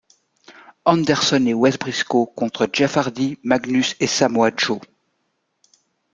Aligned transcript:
Anderson 0.83 1.45
et 1.45 1.53
Wes 1.53 1.77
Brisco 1.77 2.25
contre 2.25 2.67
Jeff 2.73 2.97
Hardy, 2.97 3.37
Magnus 3.43 3.95
et 3.99 4.07
Samoa 4.07 4.49
Joe. 4.57 4.79